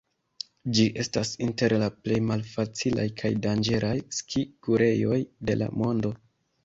Ĝi 0.77 0.85
estas 1.03 1.33
inter 1.47 1.75
la 1.83 1.89
plej 2.07 2.17
malfacilaj 2.31 3.05
kaj 3.21 3.31
danĝeraj 3.47 3.95
ski-kurejoj 4.21 5.21
de 5.51 5.59
la 5.61 5.69
mondo. 5.83 6.15